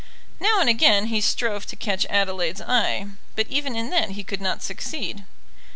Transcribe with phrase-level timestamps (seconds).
[0.39, 3.05] Now and again he strove to catch Adelaide's eye,
[3.35, 5.25] but even in that he could not succeed.